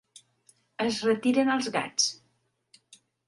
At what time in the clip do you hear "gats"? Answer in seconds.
1.77-2.09